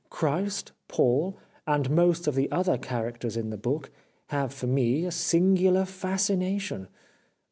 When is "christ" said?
0.09-0.71